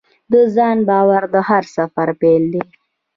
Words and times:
د 0.31 0.33
ځان 0.55 0.77
باور 0.89 1.23
د 1.33 1.35
هر 1.49 1.63
سفر 1.75 2.07
پیل 2.21 2.43
دی. 2.53 2.63